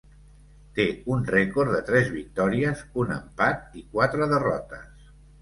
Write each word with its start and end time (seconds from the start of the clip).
Té 0.77 0.85
un 1.15 1.19
rècord 1.27 1.73
de 1.75 1.81
tres 1.89 2.09
victòries, 2.15 2.81
un 3.05 3.13
empat 3.19 3.79
i 3.83 3.87
quatre 3.93 4.31
derrotes. 4.35 5.07